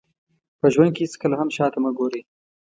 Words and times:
په 0.59 0.67
ژوند 0.73 0.91
کې 0.93 1.01
هېڅکله 1.05 1.35
هم 1.41 1.49
شاته 1.55 1.79
مه 1.83 1.91
ګورئ. 1.97 2.21